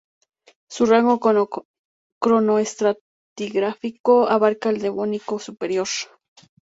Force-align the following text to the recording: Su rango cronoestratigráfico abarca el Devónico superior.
Su 0.67 0.87
rango 0.87 1.19
cronoestratigráfico 2.19 4.27
abarca 4.29 4.71
el 4.71 4.79
Devónico 4.79 5.37
superior. 5.37 5.89